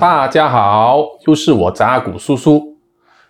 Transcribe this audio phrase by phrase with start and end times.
[0.00, 2.74] 大家好，又是我扎古叔叔。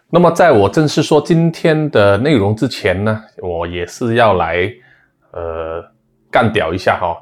[0.08, 4.72] 那么，在我正式说今天的内容之前呢，我也是要来
[5.32, 5.84] 呃
[6.30, 7.16] 干屌一下哈，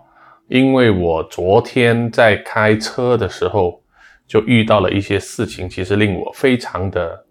[0.48, 3.80] 因为我昨天在开车的时候
[4.26, 7.24] 就遇到了一些事情，其实令我非常的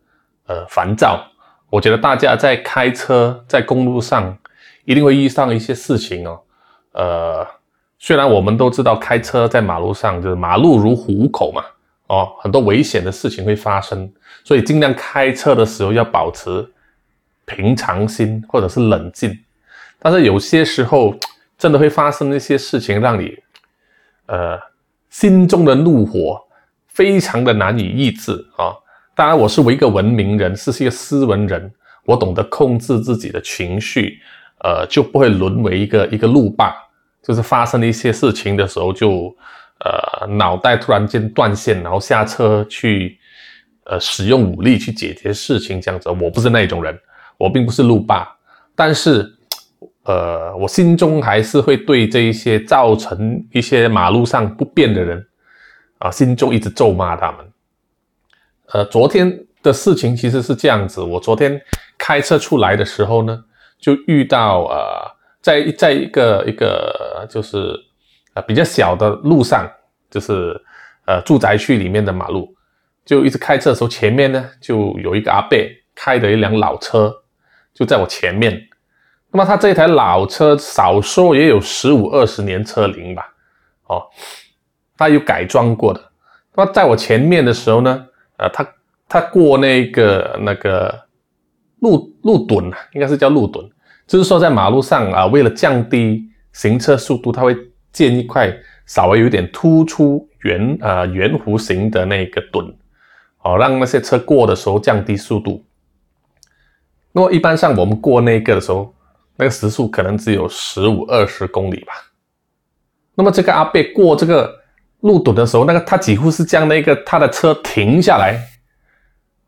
[0.47, 1.23] 呃烦躁。
[1.69, 4.35] 我觉得大家在开车在公路上
[4.85, 6.39] 一定会遇上一些事情哦，
[6.93, 7.47] 呃。
[7.99, 11.63] 虽然我们都知道开车在马路上就是马路如虎口嘛，
[12.07, 14.11] 哦，很多危险的事情会发生，
[14.43, 16.65] 所以尽量开车的时候要保持
[17.45, 19.37] 平常心或者是冷静。
[19.99, 21.13] 但是有些时候
[21.57, 23.37] 真的会发生一些事情，让你
[24.27, 24.57] 呃
[25.09, 26.41] 心中的怒火
[26.87, 28.73] 非常的难以抑制啊。
[29.15, 31.71] 当然，我是一个文明人，是一个斯文人，
[32.05, 34.19] 我懂得控制自己的情绪，
[34.59, 36.75] 呃，就不会沦为一个一个路霸。
[37.23, 39.35] 就是发生了一些事情的时候，就
[39.79, 43.17] 呃脑袋突然间断线，然后下车去
[43.85, 46.09] 呃使用武力去解决事情这样子。
[46.09, 46.99] 我不是那种人，
[47.37, 48.27] 我并不是路霸，
[48.75, 49.31] 但是
[50.03, 55.25] 呃我心中还是会对这一些造成一些马路上不便的人
[55.99, 57.45] 啊，心中一直咒骂他们。
[58.73, 61.61] 呃，昨天的事情其实是这样子，我昨天
[61.97, 63.43] 开车出来的时候呢，
[63.79, 65.17] 就遇到呃。
[65.39, 67.73] 在在一个一个就是
[68.41, 69.69] 比较小的路上，
[70.09, 70.59] 就是
[71.05, 72.53] 呃住宅区里面的马路，
[73.05, 75.57] 就一直开车的时候，前面呢就有一个阿伯
[75.95, 77.13] 开的一辆老车，
[77.73, 78.61] 就在我前面。
[79.31, 83.27] 那么他这台老车少说也有十五二十年车龄吧，
[83.87, 84.03] 哦，
[84.97, 86.01] 他有改装过的。
[86.55, 88.05] 那么在我前面的时候呢，
[88.37, 88.67] 呃，他
[89.07, 90.93] 他过那个那个
[91.79, 93.69] 路路墩啊，应该是叫路墩。
[94.07, 97.53] 就是说，在马路上啊，为了降低行车速度，它会
[97.97, 102.63] 建一块稍微有点突出圆呃圆弧形的那个墩，
[103.41, 105.65] 哦，让那些车过的时候降低速度。
[107.11, 108.93] 那么一般上我们过那个的时候，
[109.35, 111.93] 那个时速可能只有十五二十公里吧。
[113.15, 114.53] 那么这个阿贝过这个
[114.99, 118.39] 路墩的时候，那个他几乎是将那个他的车停下来，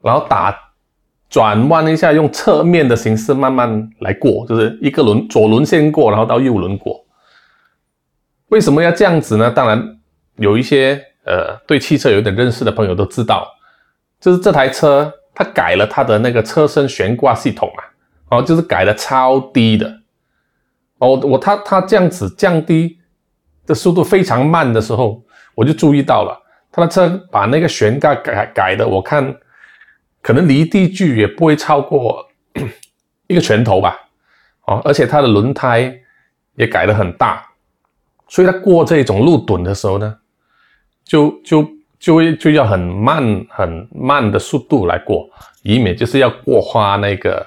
[0.01, 0.57] 然后打。
[1.29, 7.05] 转弯一下，用侧面的形式慢慢来过，就是一个轮左轮先过，然后到右轮过。
[8.49, 9.49] 为什么要这样子呢？
[9.49, 9.99] 当然
[10.35, 13.47] 有一些呃对汽车有点认识的朋友都知道，
[14.19, 20.01] 就是这台车它改了它的那个车身悬挂系统啊，哦，就是改的超低的。
[20.97, 22.99] 哦，我它它这样子降低
[23.65, 25.23] 的速度非常慢的时候，
[25.55, 26.37] 我就注意到了，
[26.71, 29.35] 它的车把那个悬挂改改的，我看。
[30.21, 32.27] 可能离地距也不会超过
[33.27, 33.97] 一个拳头吧，
[34.67, 35.97] 哦，而且它的轮胎
[36.55, 37.48] 也改的很大，
[38.29, 40.15] 所以他过这种路墩的时候呢，
[41.03, 41.67] 就就
[41.99, 45.29] 就会就要很慢很慢的速度来过，
[45.63, 47.45] 以免就是要过花那个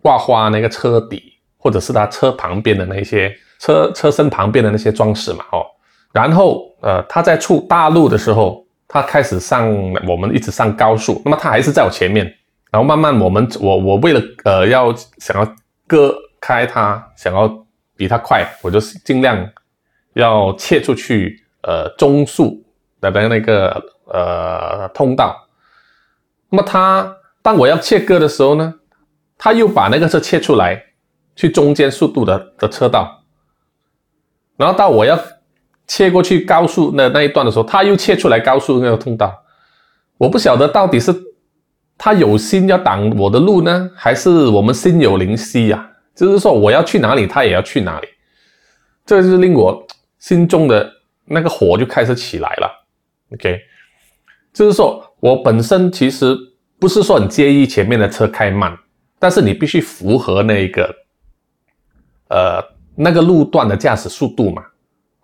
[0.00, 5.64] 挂花那个车底，或者是他车旁边的那些车车身旁边的那些装饰嘛，哦，
[6.12, 8.64] 然后呃，他在出大路的时候。
[8.92, 9.72] 他开始上，
[10.08, 12.26] 我们一直上高速，那么他还是在我前面，
[12.72, 15.54] 然后慢慢我们，我我为了呃要想要
[15.86, 17.48] 割开他，想要
[17.96, 19.48] 比他快，我就尽量
[20.14, 22.62] 要切出去，呃中速
[23.00, 25.48] 的那个呃通道。
[26.48, 28.74] 那么他当我要切割的时候呢，
[29.38, 30.82] 他又把那个车切出来，
[31.36, 33.24] 去中间速度的的车道，
[34.56, 35.18] 然后到我要。
[35.92, 39.36] 切过去高速那那一段的时候，他又切出来高速那个通道，
[40.18, 41.12] 我不晓得到底是
[41.98, 45.90] 他有心要挡我的路呢，还是我们心有灵犀呀？
[46.14, 48.06] 就是说我要去哪里，他也要去哪里，
[49.04, 49.84] 这就是令我
[50.20, 50.88] 心中的
[51.24, 52.86] 那个火就开始起来了。
[53.34, 53.60] OK，
[54.52, 56.36] 就是说我本身其实
[56.78, 58.78] 不是说很介意前面的车开慢，
[59.18, 60.94] 但是你必须符合那个
[62.28, 62.64] 呃
[62.94, 64.62] 那个路段的驾驶速度嘛。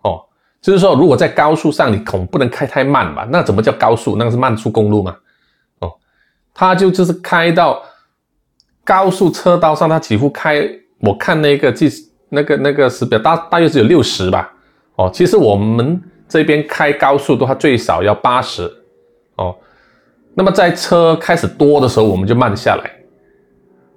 [0.01, 0.23] 哦
[0.59, 3.25] 就是说，如果在高速上，你恐不能开太慢吧？
[3.31, 4.15] 那怎么叫高速？
[4.17, 5.15] 那个是慢速公路嘛？
[5.79, 5.93] 哦，
[6.51, 7.81] 他就就是开到
[8.83, 10.67] 高速车道上，他几乎开，
[10.99, 11.89] 我看那个计
[12.29, 14.51] 那个那个时表大大约只有六十吧？
[14.97, 18.69] 哦，其实我们这边开高速的话，最少要八十
[19.37, 19.55] 哦。
[20.35, 22.91] 那么在车开始多的时候，我们就慢下来，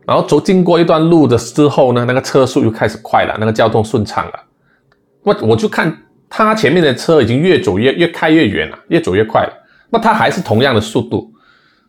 [0.06, 4.32] 然后走经过一段路的之后呢，那个车速又开始快了，那个交通顺畅了。
[5.22, 6.06] 我我就看。
[6.32, 9.52] 他前面的车已经越走越越开越远了，越走越快了。
[9.90, 11.28] 那他还是同样的速度，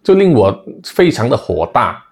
[0.01, 2.03] 就令我非常的火大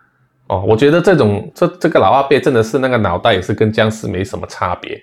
[0.45, 0.63] 哦。
[0.67, 5.01] 我觉得这种这这个老阿伯真的是那个脑袋也是跟僵尸没什么差别。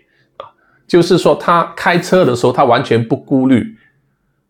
[0.86, 3.76] 就是说他开车的时候，他完全不顾虑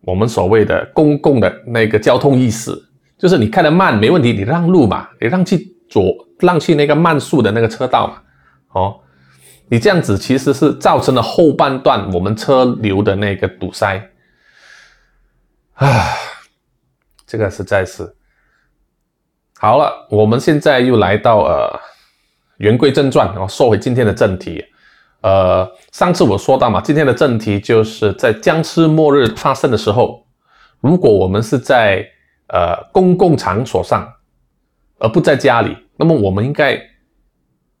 [0.01, 2.71] 我们所谓的公共的那个交通意识，
[3.17, 8.21] 就是你开的慢没问题，你让路嘛，你让去左，让去那个慢速的那个车道嘛，
[8.73, 8.99] 哦，
[9.67, 14.09] 你这样子其实是造成了后半段我们车流的那个堵塞，
[15.73, 15.87] 啊，
[17.25, 18.15] 这个实在是。
[19.59, 21.79] 好了，我们现在又来到呃，
[22.59, 24.63] 言归正传，然后说回今天的正题。
[25.21, 30.25] 呃，上次我说到嘛，今天的正题就是在僵尸末日发生的时候，
[30.79, 32.05] 如果我们是在
[32.47, 34.07] 呃公共场所上，
[34.99, 36.79] 而不在家里，那么我们应该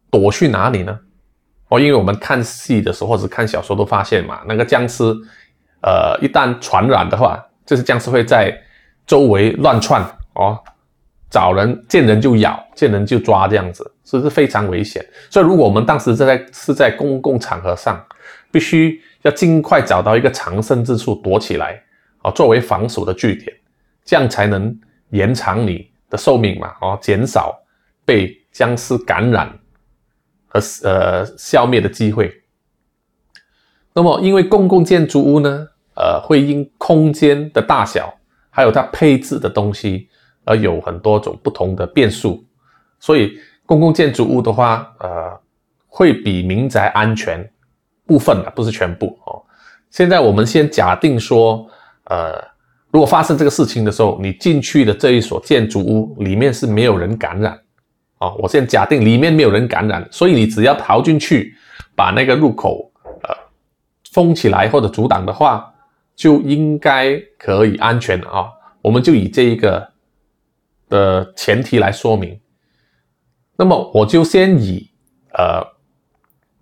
[0.09, 0.99] 躲去哪里呢？
[1.69, 5.03] 哦，因为我们看戏的时候或者看小说都发现嘛，那个僵尸，
[5.81, 8.57] 呃，一旦传染的话，这些僵尸会在
[9.05, 10.01] 周围乱窜
[10.33, 10.57] 哦。
[11.29, 15.05] 找人见人就咬，见人就抓，这样子是不是非常危险？
[15.29, 18.01] 所以，如果我们当时正在是在公共场合上，
[18.49, 21.83] 必须要尽快找到一个藏身之处躲起来，
[22.21, 23.53] 啊，作为防守的据点，
[24.05, 24.73] 这样才能
[25.09, 27.53] 延长你的寿命嘛，哦，减少
[28.05, 29.53] 被僵尸感染
[30.47, 32.33] 和呃消灭的机会。
[33.93, 38.17] 那么，因为公共建筑物呢，呃，会因空间的大小，
[38.49, 40.07] 还有它配置的东西。
[40.47, 42.41] 而有很多种不同的变数，
[42.99, 45.37] 所以公共建筑物的话，呃，
[45.87, 47.37] 会比民宅安全
[48.05, 49.43] 部分的，不是全部哦。
[49.91, 51.67] 现在我们先假定说，
[52.05, 52.33] 呃，
[52.91, 57.59] 如果发生这个事情的时候，你进去的这一所建筑物里面是没有人感染，
[58.19, 61.53] 啊，我先假定里面没有人感染，所以你只要逃进去，
[61.93, 62.89] 把那个入口
[63.23, 63.35] 呃
[64.13, 65.69] 封起来或者阻挡的话，
[66.15, 68.47] 就应该可以安全啊。
[68.81, 69.85] 我们就以这一个。
[70.89, 72.39] 的前提来说明，
[73.55, 74.89] 那么我就先以
[75.33, 75.61] 呃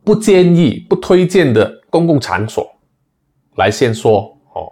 [0.04, 2.68] 不建议、不推荐的公共场所
[3.56, 4.72] 来先说哦。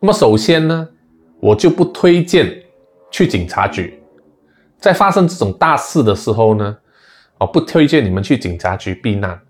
[0.00, 0.88] 那么首先呢，
[1.40, 2.62] 我就不推荐
[3.10, 4.00] 去警察局。
[4.78, 6.78] 在发生这种大事的时候呢，
[7.38, 9.40] 哦不推荐你们去警察局避难。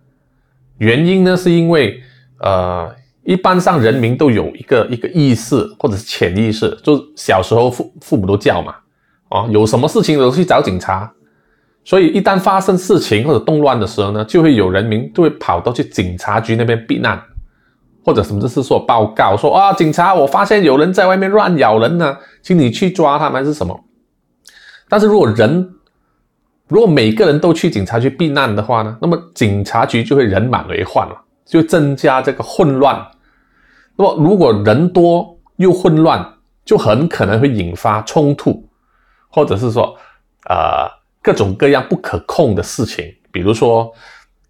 [0.79, 2.03] 原因呢，是因为
[2.39, 2.95] 呃。
[3.25, 8.75] 一般上人民都有一个一个意识或者是潜意识，就小时候父父母都叫嘛，
[9.29, 11.09] 啊，有什么事情都去找警察，
[11.85, 17.23] 所以一旦发生事情或者动乱的时候呢，就会有人民就会跑到去警察局那边避难，
[18.05, 23.85] 或者什么就是说报告说啊，警察，我发现有人在外面乱咬人呢，请你去抓他们还是什么？
[24.89, 25.75] 但是如果人
[26.69, 31.17] 如果每个人都去警察局避难的话呢，那么警察局就会人满为患了。
[31.45, 33.05] 就增加这个混乱。
[33.97, 36.27] 那么，如果人多又混乱，
[36.65, 38.67] 就很可能会引发冲突，
[39.29, 39.95] 或者是说，
[40.49, 40.89] 呃，
[41.21, 43.05] 各种各样不可控的事情。
[43.31, 43.93] 比如说，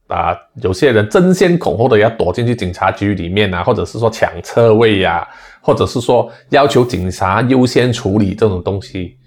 [0.06, 5.26] 啊，有些人争先恐后的要躲进去警察局里面啊，或者是说抢车位呀，
[5.60, 9.18] 或者是说要求警察优先处理这种东西。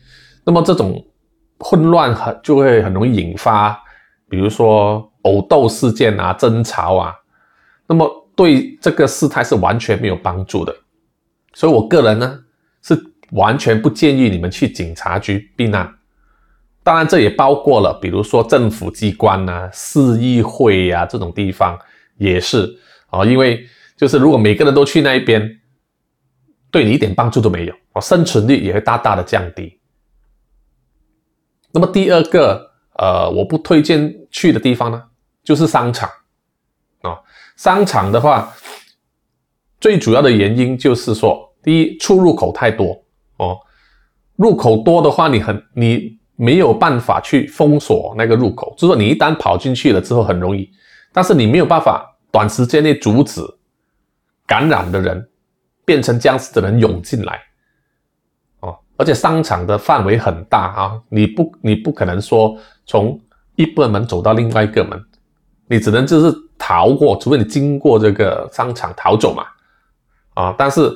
[0.45, 1.03] 那么，这种
[1.59, 3.77] 混乱很就会很容易引发，
[4.29, 7.13] 比如说殴斗事件啊、争吵啊。
[7.87, 10.75] 那么对这个事态是完全没有帮助的，
[11.53, 12.39] 所以我个人呢
[12.81, 12.99] 是
[13.31, 15.93] 完全不建议你们去警察局避难。
[16.83, 21.79] 当然，这也包括了，比如说政府机关呐、市议会呀这种地方
[22.17, 23.65] 也是啊，因为
[23.97, 25.59] 就是如果每个人都去那一边，
[26.69, 29.79] 对你一点帮助都没有，哦，生存率也会大大的降低。
[31.71, 35.01] 那么第二个，呃，我不推荐去的地方呢，
[35.43, 36.09] 就是商场。
[37.55, 38.53] 商场的话，
[39.79, 43.01] 最主要的原因就是说，第一出入口太多
[43.37, 43.57] 哦，
[44.35, 50.69] 入口多的话，你很你没有办法去封锁那个入口，就是说你一旦跑进去了之后很容易，
[51.13, 53.41] 但是你没有办法短时间内阻止
[54.45, 55.29] 感染的人
[55.85, 57.39] 变成僵尸的人涌进来
[58.59, 63.19] 哦，而且商场的范围很大啊，你不你不可能说从
[63.55, 65.01] 一个门走到另外一个门，
[65.67, 66.35] 你只能就是。
[66.57, 69.45] 逃过，除非你经过这个商场逃走嘛，
[70.35, 70.55] 啊！
[70.57, 70.89] 但是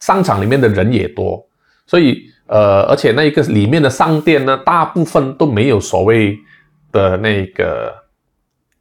[0.00, 1.42] 商场里面的人也多，
[1.86, 6.36] 所以呃，而且那一个里面的商店呢，大部分都没有所谓
[6.90, 7.94] 的那个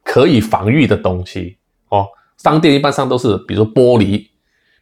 [0.03, 1.55] 可以防御的东西
[1.89, 2.07] 哦。
[2.37, 4.27] 商店一般上都是，比如玻璃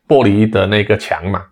[0.08, 1.46] 玻璃的那个墙嘛，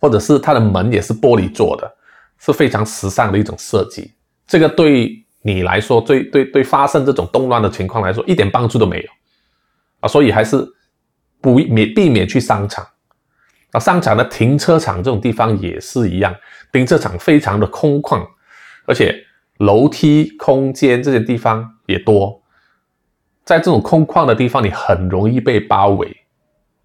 [0.00, 1.92] 或者是它的门也是玻璃做的，
[2.38, 4.14] 是非常时尚的一种设计。
[4.46, 5.22] 这个对。
[5.42, 9.08] 你来说，对对对，发生这种动乱的情况来说，一点帮助都没有
[10.00, 10.08] 啊！
[10.08, 10.66] 所以还是
[11.40, 12.86] 不免避免去商场
[13.70, 13.78] 啊。
[13.78, 16.34] 商场的停车场这种地方也是一样，
[16.72, 18.26] 停车场非常的空旷，
[18.84, 19.14] 而且
[19.58, 22.42] 楼梯空间这些地方也多。
[23.44, 26.14] 在这种空旷的地方，你很容易被包围，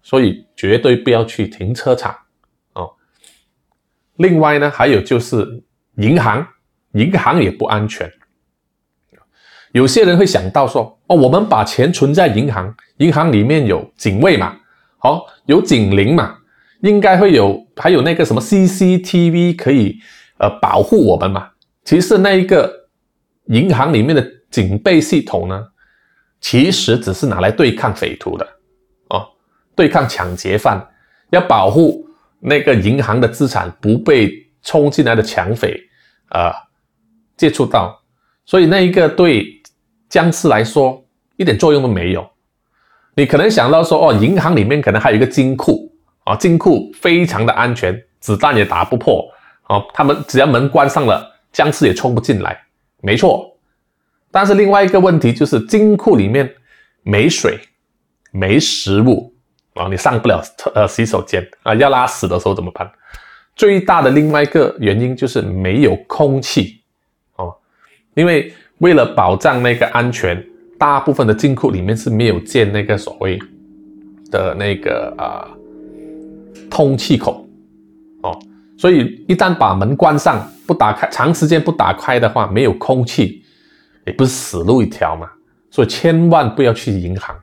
[0.00, 2.16] 所以绝对不要去停车场
[2.72, 2.90] 哦。
[4.16, 5.62] 另外呢，还有就是
[5.96, 6.46] 银行，
[6.92, 8.10] 银行也不安全。
[9.74, 14.56] 有些人会想到说，哦，我们把钱存在银行，银行里面有警卫嘛，
[14.98, 16.38] 好，有警铃嘛，
[16.82, 19.98] 应该会有，还有那个什么 CCTV 可以
[20.38, 21.50] 呃保护我们嘛。
[21.84, 22.72] 其实那一个
[23.46, 25.66] 银行里面的警备系统呢，
[26.40, 28.46] 其实只是拿来对抗匪徒的
[29.08, 29.26] 哦，
[29.74, 30.86] 对抗抢劫犯，
[31.30, 32.06] 要保护
[32.38, 35.76] 那个银行的资产不被冲进来的抢匪
[36.28, 36.54] 啊
[37.36, 38.00] 接触到，
[38.46, 39.52] 所以那一个对。
[40.14, 41.04] 僵尸来说
[41.34, 42.24] 一点作用都没有。
[43.16, 45.92] 你可能想到说，哦，银行里面可能还有一个金库
[46.22, 49.28] 啊，金库非常的安全，子弹也打不破
[49.62, 49.82] 啊。
[49.92, 52.56] 他们只要门关上了，僵尸也冲不进来，
[53.00, 53.58] 没错。
[54.30, 56.48] 但是另外一个问题就是，金库里面
[57.02, 57.58] 没水、
[58.30, 59.34] 没食物
[59.74, 60.40] 啊，你上不了
[60.76, 62.88] 呃洗手间啊，要拉屎的时候怎么办？
[63.56, 66.80] 最大的另外一个原因就是没有空气
[67.34, 67.52] 哦，
[68.14, 68.54] 因为。
[68.78, 70.44] 为了保障那个安全，
[70.78, 73.38] 大部分的金库里面是没有建那个所谓
[74.30, 75.48] 的那个啊
[76.68, 77.48] 通气口
[78.22, 78.36] 哦，
[78.76, 83.44] 所以一旦把门关上不打开，长时间不打开的话，没有空气，
[84.06, 85.30] 也不是死路一条嘛。
[85.70, 87.40] 所以千万不要去银行。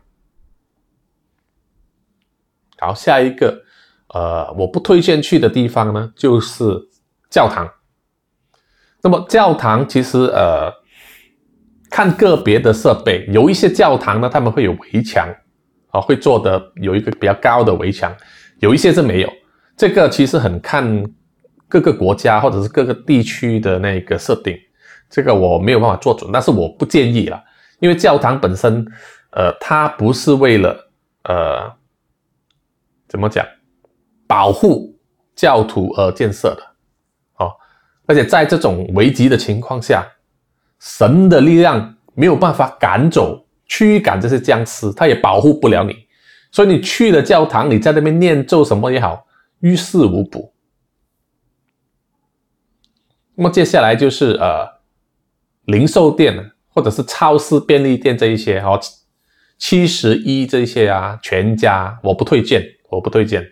[2.80, 3.64] 好，下一个
[4.14, 6.64] 呃，我不推荐去的地方呢，就是
[7.30, 7.70] 教堂。
[9.02, 10.81] 那么教堂其实呃。
[11.92, 15.28] 看个别的设备，有一些教堂呢，他们会有围墙，
[15.90, 18.16] 啊，会做的有一个比较高的围墙，
[18.60, 19.30] 有一些是没有。
[19.76, 21.04] 这个其实很看
[21.68, 24.58] 各个国家或者是各个地区的那个设定，
[25.10, 27.44] 这个我没有办法做准，但是我不建议了，
[27.80, 28.86] 因为教堂本身，
[29.32, 30.92] 呃，它不是为了
[31.26, 31.70] 呃
[33.10, 33.46] 怎么讲
[34.26, 34.98] 保护
[35.36, 36.64] 教徒而建设的，
[37.40, 37.52] 哦，
[38.06, 40.08] 而且在这种危急的情况下。
[40.82, 45.96] 神的力量没有办法赶走、驱赶这些僵尸，他也保护不了你。
[46.52, 49.28] 所以你去了教堂，你在那边念咒什么也好，
[49.60, 50.52] 于事无补。
[53.36, 54.68] 那么接下来就是呃，
[55.66, 58.80] 零售店或者是超市、便利店这一些，哈，
[59.60, 63.48] 七十一这些啊，全家我不推荐，我不推荐。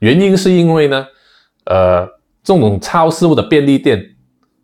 [0.00, 1.06] 原因是因为呢，
[1.64, 2.06] 呃，
[2.44, 4.16] 这种超市或者便利店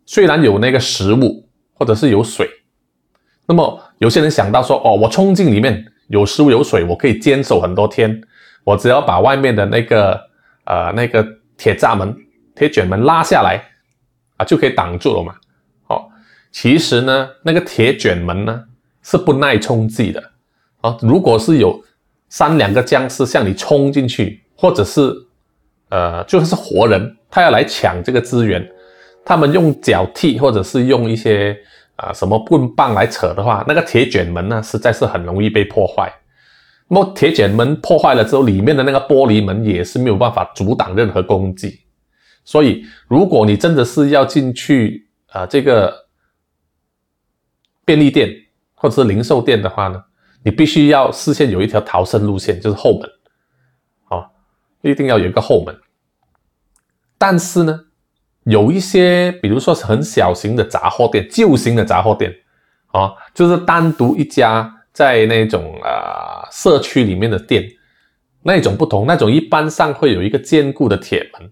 [0.05, 1.44] 虽然有那个食物。
[1.77, 2.49] 或者是有水，
[3.45, 8.21] 那么有些人想到说，哦，我冲进里面有食物有水，我可以坚守很多天，
[8.63, 10.17] 我只要把外面的那个
[10.63, 11.21] 呃那个
[11.57, 12.15] 铁栅门、
[12.55, 13.61] 铁卷门拉下来
[14.37, 15.35] 啊，就可以挡住了嘛。
[15.87, 16.05] 哦，
[16.49, 18.63] 其实呢，那个铁卷门呢
[19.03, 20.23] 是不耐冲击的
[20.79, 20.97] 啊。
[21.01, 21.83] 如果是有
[22.29, 25.13] 三两个僵尸向你冲进去，或者是
[25.89, 28.65] 呃就是活人，他要来抢这个资源。
[29.25, 31.57] 他们用脚踢，或者是用一些
[31.95, 36.13] 啊什么棍棒来扯的话，那个铁卷门呢，实在是很容易被破坏。
[36.87, 41.79] 那么铁卷门破坏了之后，里面的那个玻璃门也是没有办法阻挡任何攻击。
[42.43, 45.91] 所以，如果你真的是要进去啊这个
[47.83, 48.29] 便利店
[48.75, 50.03] 或者是零售店的话呢，
[50.43, 53.09] 你必须要事先有一条逃生路线，就是后门，
[54.09, 54.29] 啊，
[54.83, 55.75] 一定要有一个后门。
[57.17, 57.84] 但是呢？
[58.45, 62.33] 有一些，比如说是很小型的杂货店、旧型的杂货店，
[62.87, 67.67] 啊，就是单独一家在那种啊社区里面的店，
[68.43, 71.51] 那种不同，那种一般上会有一个坚固的铁门，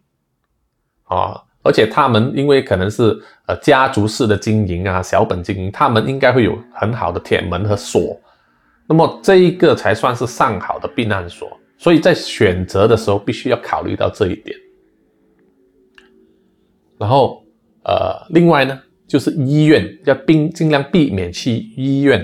[1.05, 8.15] 啊，而且他们因为可能是呃家族式的经营啊，小本经营，他们应该会有很好的铁门和锁，
[8.87, 14.55] 那么这一个才算是上好的避难所，所以在选择的时候必须要考虑到这一点。
[16.97, 17.43] 然后，
[17.83, 22.23] 呃，另外呢，就是医院要避尽量避免去医院。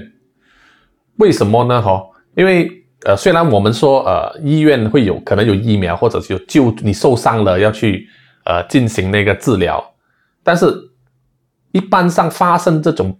[1.18, 1.82] 为什么呢？
[1.82, 2.02] 哈，
[2.36, 2.72] 因为
[3.06, 8.08] 呃，虽然我们说呃，医院会有可能有疫苗，或者是有救你受伤了要去
[8.46, 9.84] 呃进行那个治疗，
[10.44, 10.74] 但是
[11.72, 13.18] 一般上发生这种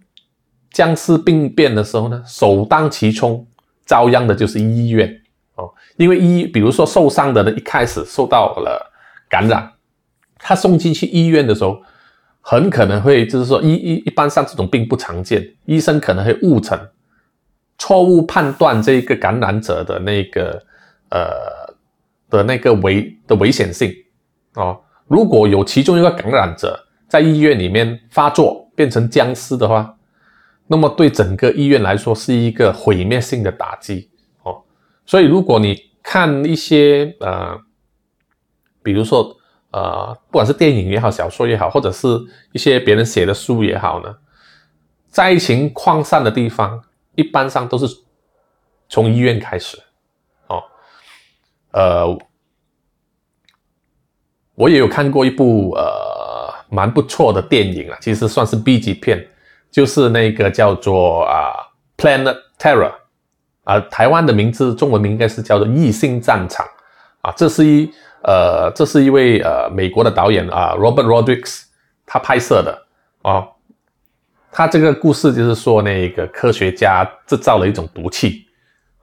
[0.72, 3.46] 僵尸病变的时候呢，首当其冲
[3.84, 5.14] 遭殃的就是医院
[5.56, 8.90] 哦，因为医，比如说受伤的人一开始受到了
[9.28, 9.70] 感染。
[10.42, 11.80] 他送进去医院的时候，
[12.40, 16.78] 很可能会就是说，一一一般上这种病不常见，医生可能会误诊，
[17.78, 20.62] 错误判断这一个感染者的那个
[21.10, 21.74] 呃
[22.30, 23.92] 的那个危的危险性
[24.54, 24.80] 哦。
[25.06, 26.78] 如果有其中一个感染者
[27.08, 29.96] 在医院里面发作变成僵尸的话，
[30.66, 34.08] 那么对整个医院来说是一个毁灭性的打击
[34.44, 34.62] 哦。
[35.04, 37.58] 所以如果你看一些呃，
[38.82, 39.36] 比如说
[39.72, 42.08] 呃，不管是电影也好，小说也好，或者是
[42.52, 44.14] 一些别人写的书也好呢，
[45.08, 46.82] 灾情扩散的地方，
[47.14, 47.86] 一般上都是
[48.88, 49.78] 从医院开始。
[50.48, 50.62] 哦，
[51.72, 52.18] 呃，
[54.54, 59.26] 我也有看过一部呃蛮不错的电影啊，其实算是 B 级片，
[59.70, 61.52] 就是那个叫做啊
[62.02, 62.90] 《Planet Terror》。
[63.64, 66.66] 啊，台湾的名字中文名应该是叫做《异性战场》
[67.22, 67.90] 啊，这是一
[68.22, 71.62] 呃，这是一位呃美国的导演啊，Robert Rodriguez
[72.06, 72.86] 他拍摄的
[73.22, 73.46] 啊，
[74.50, 78.46] 他这个故事就是说那个科学家制造了一种毒气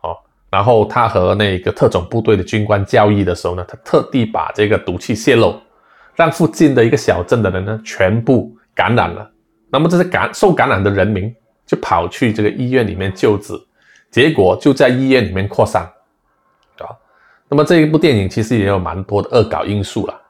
[0.02, 0.18] 哦，
[0.50, 5.60] 然后他和那个特种部队的军官交易的时候呢，他特地把这个毒气泄露，
[6.16, 9.32] 让附近的一个小镇的人呢全部感染了，
[9.70, 11.34] 那么这些感受感染的人民
[11.66, 13.54] 就跑去这个医院里面救治。
[14.10, 15.88] 结果就在医院里面扩散，
[17.50, 20.22] 那么这一部电影其实也有蛮多的恶搞因素了，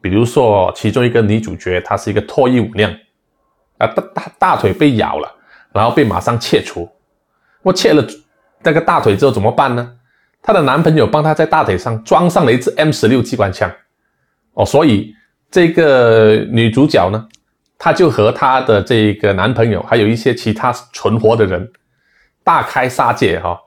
[0.00, 2.90] 比如说其中一个女主角她是一个脱衣舞娘，
[3.78, 5.30] 啊大大大腿被咬了，
[5.72, 6.88] 然后被马上切除，
[7.62, 8.06] 我切了
[8.62, 9.96] 那个大腿之后怎么办呢？
[10.40, 13.70] 她的男朋友帮她在大腿上装上了一支 M 十六机关枪，
[14.54, 15.14] 哦，所以
[15.50, 17.28] 这个女主角呢，
[17.78, 21.70] 她就和她的这个男朋友还有一些其他存活的人。
[22.46, 23.58] 大开杀戒哈，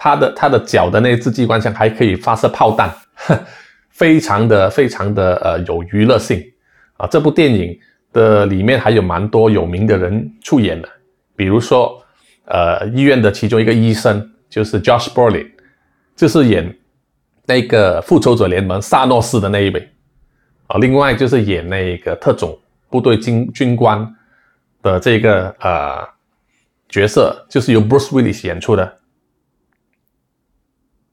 [0.00, 2.88] 他的他的脚的那支机关枪还可以发射炮弹，
[3.90, 6.40] 非常的非常的呃有娱乐性
[6.96, 7.06] 啊！
[7.08, 7.76] 这部电影
[8.12, 10.88] 的里面还有蛮多有名的人出演的，
[11.34, 12.00] 比如说
[12.44, 15.50] 呃医院的其中一个医生就是 Josh Brolin，
[16.14, 16.72] 就是演
[17.44, 19.88] 那个复仇者联盟萨诺斯的那一位
[20.68, 22.56] 啊，另外就是演那个特种
[22.88, 24.14] 部队军军官
[24.80, 26.08] 的这个呃。
[26.90, 28.97] 角色就是由 Bruce Willis 演出的，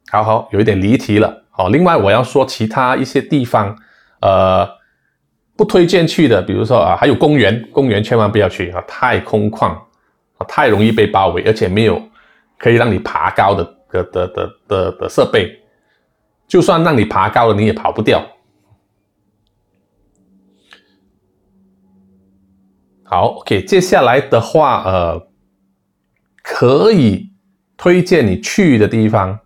[0.09, 1.43] 好好有一点离题了。
[1.49, 3.75] 好，另外我要说其他一些地方，
[4.21, 4.67] 呃，
[5.55, 12.01] 不推荐去的，比如说啊，还有公园，公园千万不要去啊，太空旷啊，太容易被包围，而且没有
[12.57, 15.59] 可以让你爬高的的的的的的设备，
[16.47, 18.25] 就算让你爬高了，你也跑不掉。
[23.03, 25.27] 好，OK，接下来的话，呃。
[26.47, 27.31] 可以
[27.75, 29.39] 推荐你去的地方，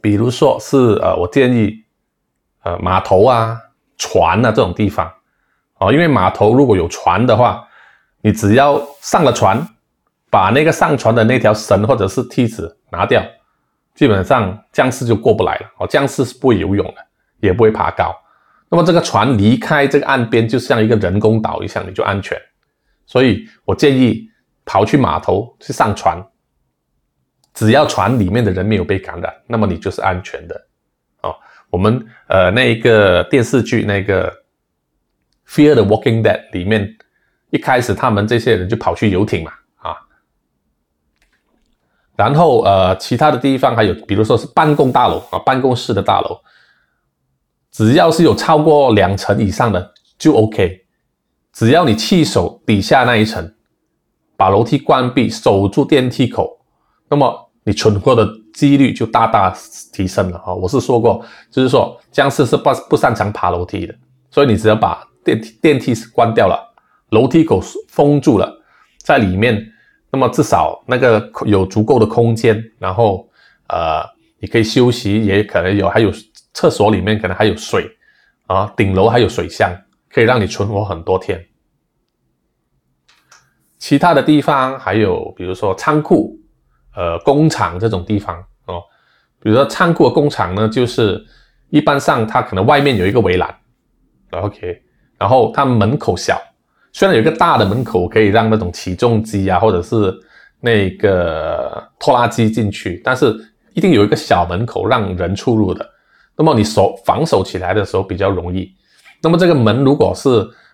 [0.00, 1.84] 比如说是呃，我建议
[2.62, 3.58] 呃码头啊、
[3.96, 5.10] 船啊这种地方
[5.78, 7.66] 哦，因为码头如果有船的话，
[8.20, 9.66] 你只要上了船，
[10.30, 13.22] 把那个上船的那条绳或者是梯子拿掉，
[13.94, 15.86] 基本上僵尸就过不来了哦。
[15.86, 17.06] 僵尸是不会游泳的，
[17.40, 18.14] 也不会爬高。
[18.68, 22.40] 那么这个船离开这个岸边，就像一个人工岛一样，你就安全。
[23.06, 24.28] 所以我建议。
[24.66, 26.22] 跑去码头去上船，
[27.54, 30.66] 只要船里面的人没有被感染，那么你就是安全的。
[31.22, 31.34] 哦，
[31.68, 34.30] 我们呃那一个电视剧那个
[35.46, 36.96] 《Fear the Walking Dead》里面，
[37.50, 39.96] 一开始他们这些人就跑去游艇嘛，啊，
[42.16, 46.40] 然后呃其他的地方还有，比如说是办公大楼啊，办公室的大楼，
[47.70, 50.86] 只要是有超过两层以上的就 OK，
[51.52, 53.54] 只要你弃守底下那一层。
[54.36, 56.59] 把楼梯关闭，守住电梯口，
[57.10, 59.52] 那么你存活的几率就大大
[59.92, 60.54] 提升了啊！
[60.54, 63.94] 我是说过，就是说僵尸是不不擅长爬楼梯的，
[64.30, 66.56] 所以你只要把电梯电梯关掉了，
[67.10, 68.50] 楼梯口封住了，
[68.98, 69.60] 在里面，
[70.10, 73.28] 那么至少那个有足够的空间，然后
[73.66, 74.02] 呃，
[74.38, 76.10] 你可以休息，也可能有还有
[76.54, 77.90] 厕所里面可能还有水
[78.46, 79.70] 啊，顶楼还有水箱，
[80.08, 81.44] 可以让你存活很多天。
[83.78, 86.38] 其他的地方还有，比如说仓库、
[86.94, 88.82] 呃工厂这种地方哦。
[89.42, 91.24] 比如说仓库的、工厂呢，就是
[91.68, 93.54] 一般上它可能外面有一个围栏
[94.30, 94.80] ，OK，
[95.18, 96.40] 然后它门口小，
[96.92, 100.14] 虽然有一个大的门口可以让那种起重机啊，或者是
[100.60, 103.34] 那个拖拉机进去，但是
[103.74, 105.88] 一定有一个小门口让人出入的。
[106.36, 108.74] 那么你守防守起来的时候比较容易。
[109.22, 110.28] 那么这个门如果是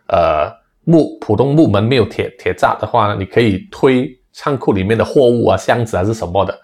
[0.09, 0.55] 呃。
[0.89, 6.61] 木普通木门没有铁铁栅的话呢，你可以推仓库里面的货物啊、箱子还是什么的，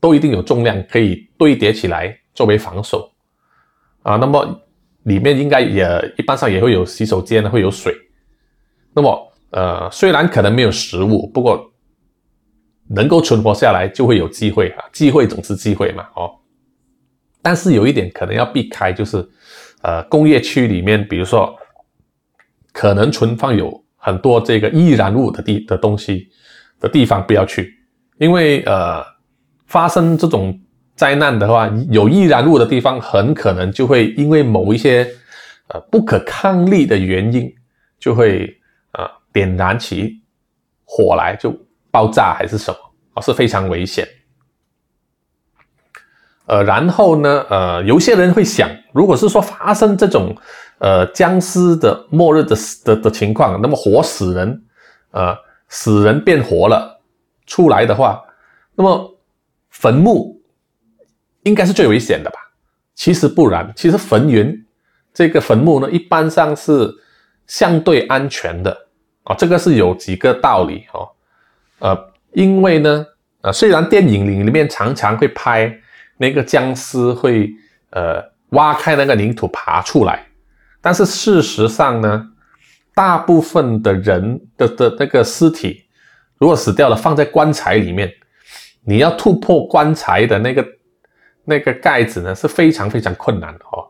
[0.00, 3.10] 都一定有重量，可以堆叠起来作为防守
[4.02, 4.16] 啊。
[4.16, 4.60] 那么
[5.02, 7.94] 里面应该也一般上也会有洗手间，会有水。
[8.94, 11.72] 那么呃，虽然可能没有食物，不过
[12.88, 16.30] 能够存活下来就会有机会啊，机会总是机会嘛，哦。
[17.42, 19.28] 但是有一点可能要避开，就是
[19.82, 21.54] 呃工业区里面，比如说。
[22.78, 26.28] 可能存放有很多这个易燃物的地的东西
[26.80, 27.74] 的地方不要去，
[28.18, 29.04] 因为呃
[29.66, 30.58] 发生这种
[30.94, 35.06] 灾难的话，有易燃物的地方，很可能就会因为某一些
[35.68, 37.52] 呃不可抗力的原因，
[37.98, 38.54] 就会
[38.92, 40.20] 啊点燃起
[40.84, 41.54] 火来，就
[41.90, 42.78] 爆炸还是什么，
[43.14, 44.06] 啊是非常危险。
[46.46, 50.32] 呃，然后呢，呃，有些人会想，如果是说发生这种
[50.78, 54.62] 呃僵尸的末日的的的情况，那么活死人，
[55.10, 55.36] 呃，
[55.68, 57.00] 死人变活了
[57.46, 58.22] 出来的话，
[58.74, 59.18] 那么
[59.70, 60.40] 坟墓
[61.42, 62.38] 应该是最危险的吧？
[62.94, 64.64] 其实不然，其实坟园
[65.12, 66.92] 这个坟墓呢，一般上是
[67.46, 68.76] 相对安全的
[69.24, 71.08] 啊，这个是有几个道理哦，
[71.78, 73.06] 呃，因为呢，
[73.40, 75.80] 呃，虽然电影里里面常常会拍。
[76.18, 77.52] 那个僵尸会
[77.90, 80.26] 呃挖开那个泥土爬出来，
[80.80, 82.26] 但是事实上呢，
[82.96, 85.84] 大部分的人的的那个尸体
[86.38, 88.10] 如果死掉了，放在棺材里面，
[88.86, 90.66] 你要突破棺材的那个
[91.44, 93.84] 那个盖子呢，是非常非常困难的哦。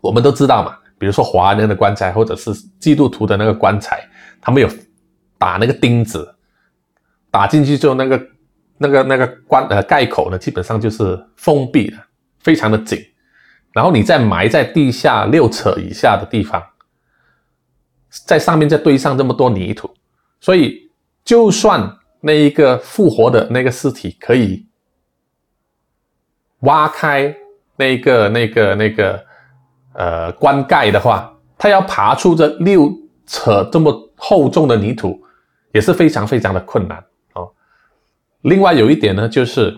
[0.00, 4.08] 我们都知道嘛，比如说华人的棺材或者是基督徒的那个棺材，
[4.40, 4.68] 他们有
[5.36, 6.32] 打那个钉子，
[7.30, 8.20] 打进去之后那个。
[8.80, 11.96] 那个那个关呃盖口呢，基本上就是封闭的，
[12.38, 12.96] 非常的紧。
[13.72, 16.62] 然后你再埋在地下六尺以下的地方，
[18.10, 19.90] 在上面再堆上这么多泥土，
[20.40, 20.90] 所以
[21.24, 24.66] 就算那一个复活的那个尸体可以
[26.60, 27.34] 挖开
[27.76, 29.24] 那个那个那个
[29.92, 32.92] 呃棺盖的话，它要爬出这六
[33.26, 35.22] 扯这么厚重的泥土，
[35.72, 37.04] 也是非常非常的困难。
[38.42, 39.76] 另外有一点呢，就是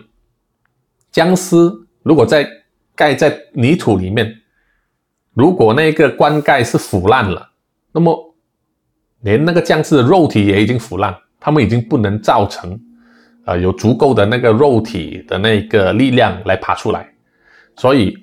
[1.11, 1.57] 僵尸
[2.03, 2.47] 如果在
[2.95, 4.41] 盖在泥土里面，
[5.33, 7.50] 如果那个棺盖是腐烂了，
[7.93, 8.35] 那么
[9.21, 12.79] 连那个僵尸的肉体也已经腐烂，他们已经不能造成
[13.45, 17.13] 啊有足够的那个肉体的那个力量来爬出来，
[17.77, 18.17] 所以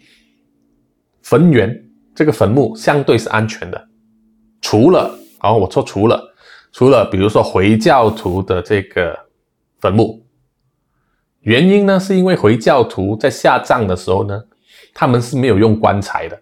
[1.22, 1.74] 坟园
[2.16, 3.88] 这个坟墓相对是安全的，
[4.62, 6.22] 除了啊我说除了
[6.72, 9.18] 除了比如说回教徒的这个
[9.80, 10.24] 坟墓。
[11.42, 14.44] 原因呢，是因为回教徒在下葬的时候呢，
[14.94, 16.38] 他们是没有用棺材的，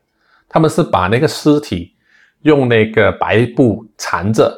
[0.49, 1.94] 他们是把那个尸体
[2.41, 4.53] 用那个白布缠着，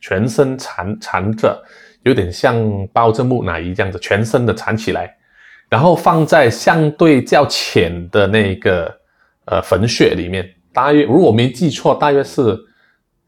[0.00, 1.62] 全身缠缠着，
[2.02, 2.56] 有点像
[2.92, 5.16] 包着木乃伊这样子，全身的缠起来，
[5.68, 8.92] 然后放在相对较浅的那个
[9.46, 12.58] 呃坟穴里面，大约如果我没记错，大约是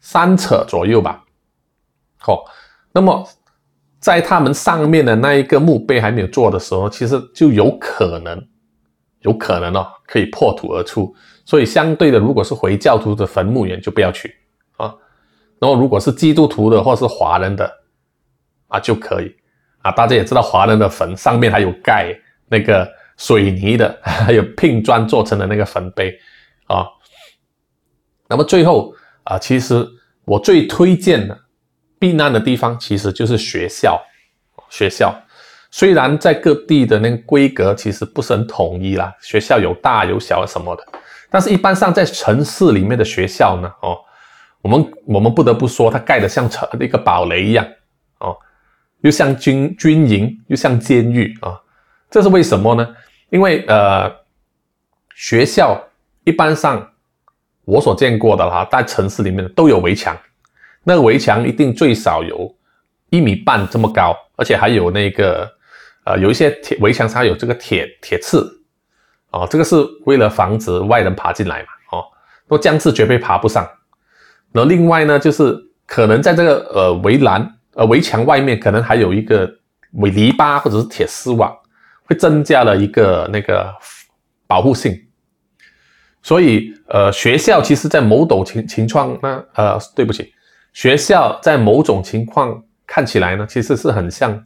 [0.00, 1.24] 三尺左右吧。
[2.18, 2.44] 好，
[2.92, 3.26] 那么。
[4.00, 8.46] 在他们上面的那一个墓碑还没有做的时候，其实就有可能，
[9.20, 11.16] 有可能哦，可以破土而出。
[11.44, 14.34] 所以相对的，如果是回教徒的坟墓园就不要去
[14.76, 14.94] 啊。
[15.58, 17.70] 然后如果是基督徒的或是华人的
[18.68, 19.34] 啊就可以
[19.82, 19.90] 啊。
[19.92, 22.14] 大家也知道，华人的坟上面还有盖
[22.48, 26.18] 那个水泥的， 还有拼砖做成的那个坟碑
[26.66, 26.86] 啊。
[28.28, 29.86] 那么最后啊，其实
[30.24, 31.40] 我最推荐的。
[31.96, 33.98] 避难的地方其实就是学校，
[34.68, 35.14] 学校
[35.70, 40.84] 虽然在各地的那个规格其实不是很统一啦，学校有大有小什么的，
[41.34, 43.98] 但是一般上在城市里面的学校呢，哦，
[44.62, 47.66] 我们我们不得不说它盖的像城一个堡垒一样，
[48.20, 48.36] 哦，
[49.00, 51.60] 又像军军营又像监狱啊，
[52.08, 52.94] 这是为什么呢？
[53.30, 54.08] 因为呃，
[55.16, 55.82] 学校
[56.22, 56.88] 一般上
[57.64, 60.16] 我所见过的哈，在城市里面都有围墙。
[60.84, 62.54] 那个围墙一定最少有
[63.10, 65.50] 一米半这么高，而且还有那个
[66.04, 68.48] 呃，有一些铁围墙上有这个铁铁刺
[69.34, 72.04] 哦，这个是为了防止外人爬进来嘛哦，
[72.48, 73.68] 那僵尸绝对爬不上。
[74.52, 79.52] 那另外呢，就是可能在这个呃围栏呃围墙外面，可能还有一个
[79.94, 81.52] 围篱笆或者是铁丝网，
[82.06, 83.74] 会增加了一个那个
[84.46, 84.96] 保护性。
[86.22, 90.32] 所以呃，学校其实在某种情情况呢，呃，对不起。
[90.72, 94.42] 学校在某种情况看起来呢，其实是很像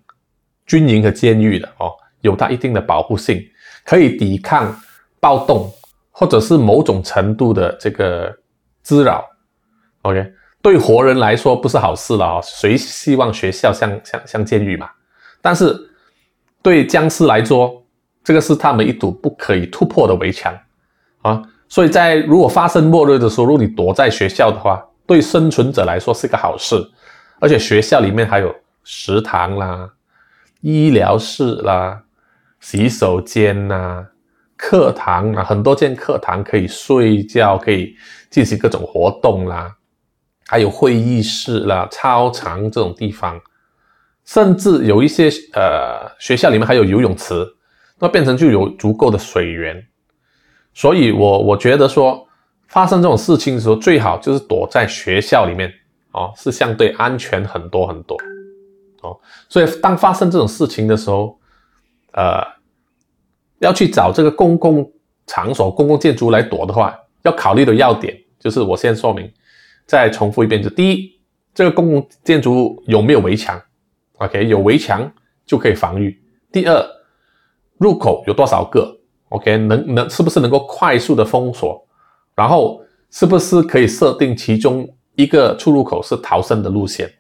[0.67, 3.43] 军营和监狱的哦，有它一定的保护性，
[3.89, 4.79] 可以抵抗
[5.19, 5.73] 暴动
[6.11, 8.31] 或者是某种程度的这个
[8.83, 9.25] 滋扰。
[10.03, 14.91] OK，对活人来说不是好事了哦，谁希望学校像像像监狱嘛？
[15.41, 15.75] 但是
[16.61, 17.83] 对僵尸来说，
[18.23, 20.55] 这个是他们一堵不可以突破的围墙
[21.23, 21.43] 啊。
[21.67, 26.77] 所以在如果发生末日的时候，如果你躲在学校的话，对生存者来说是个好事，
[27.41, 29.89] 而且学校里面还有食堂啦、
[30.61, 32.03] 医疗室啦、
[32.61, 34.07] 洗手间呐、
[34.57, 37.95] 课堂啊，很多间课堂可以睡觉，可以
[38.31, 39.75] 进行各种活动啦，
[40.47, 43.41] 还有会议室啦、操场这种地方，
[44.25, 47.47] 甚至有一些呃学校里面还有游泳池，
[47.99, 49.83] 那变成就有足够的水源。
[50.75, 52.27] 所以，我我觉得说，
[52.67, 55.73] 发生这种事情的时候，最好就是躲在学校里面
[56.13, 58.17] 哦，是相对安全很多很多
[59.03, 59.17] 哦。
[59.49, 61.38] 所以，当发生这种事情的时候，
[62.13, 62.43] 呃，
[63.59, 64.91] 要去找这个公共
[65.27, 69.31] 场所、公共建筑来躲的话，要考虑的要点就是我先说明，
[69.87, 71.13] 再重复一遍，就第一，
[71.55, 73.61] 这个公共建筑物有没有围墙
[74.19, 75.11] ？OK，有围墙
[75.45, 76.21] 就可以防御。
[76.51, 76.85] 第二，
[77.79, 78.97] 入口有多少个
[79.29, 81.87] ？OK，能能是不是能够快速的封锁？
[82.35, 87.13] 然后是不是可以设定其中一个出入口是逃生的路线？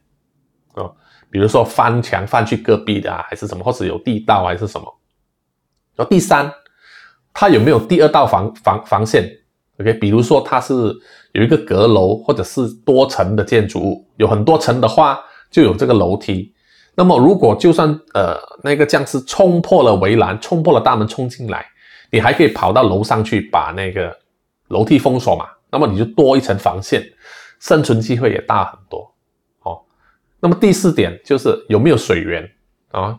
[1.31, 4.87] 比如说翻墙翻去隔壁的啊，还是什么，或者有地道还是什么？
[5.97, 6.53] 然后第三，
[7.33, 9.31] 它有没有第二道防防防线
[9.79, 10.75] ？OK，比如说它是
[11.33, 16.55] 有一个阁楼或者是多层的建筑物，有很多层的话就有这个楼梯。
[16.95, 21.67] 那么如果就算呃那个僵尸冲破了围栏，冲破了大门冲进来。
[22.11, 24.17] 你还可以跑到楼上去把那个
[24.69, 25.45] 楼梯封锁嘛？
[25.71, 27.05] 那么你就多一层防线，
[27.61, 29.15] 生存机会也大很多。
[30.41, 32.49] 那么第四点就是有没有水源
[32.91, 33.19] 啊？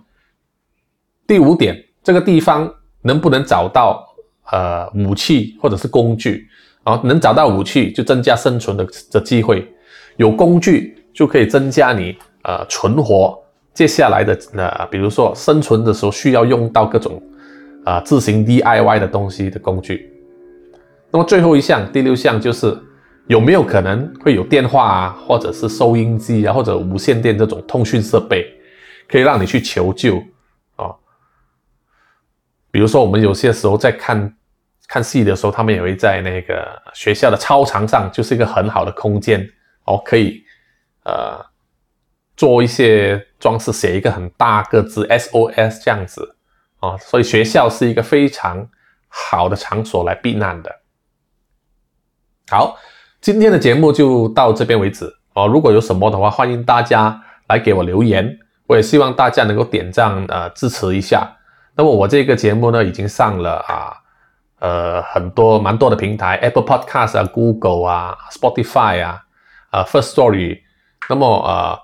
[1.28, 4.06] 第五点，这个地方能不能找到
[4.52, 6.48] 呃武器或者是工具
[6.84, 7.00] 啊？
[7.04, 9.68] 能找到武器就增加生存的的机会，
[10.18, 13.38] 有工具就可以增加你呃存活
[13.74, 17.22] 接下来的呃，比如说生存的时候需要用到各种。
[17.86, 20.12] 啊，自行 DIY 的东西的工具。
[21.10, 22.78] 那么最后一项，第六项就是
[23.30, 28.52] 有没有可能会有电话啊，或者是收音机啊，或者无线电这种通讯设备，
[29.08, 30.18] 可以让你去求救
[30.76, 30.90] 啊。
[32.72, 34.36] 比如说，我们有些时候在看
[34.88, 39.48] 看戏的时候，他们也会在那个学校的操场上，就是一个很好的空间
[39.86, 40.44] 哦，可以
[41.04, 41.40] 呃
[42.36, 46.36] 做一些装饰，写一个很大个字 SOS 这样子。
[46.80, 48.68] 啊，所以学校是一个非常
[49.08, 50.76] 好的场所来避难的。
[52.50, 52.76] 好，
[53.22, 55.46] 今天的节目就到这边为止哦。
[55.46, 58.38] 如果有什么的话，欢迎大家来给我留言。
[58.66, 61.30] 我也希望大家能够点赞呃支持一下。
[61.76, 63.94] 那么我这个节目呢，已经上了啊
[64.60, 69.20] 呃很多蛮多的平台，Apple Podcast 啊、Google 啊、Spotify 啊、
[69.72, 70.60] 啊 First Story。
[71.10, 71.78] 那么呃，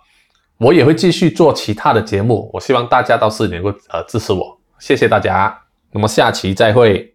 [0.58, 2.50] 我也会继续做其他的节目。
[2.54, 4.58] 我希望大家到时能够呃支持我。
[4.80, 5.58] 谢谢大家，
[5.92, 7.12] 那么下期再会。